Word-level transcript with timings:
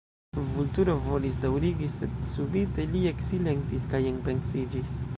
Vulturo 0.53 0.95
volis 1.07 1.37
daŭrigi, 1.43 1.91
sed 1.97 2.17
subite 2.31 2.89
li 2.97 3.05
eksilentis 3.13 3.89
kaj 3.93 4.05
enpensiĝis. 4.17 5.03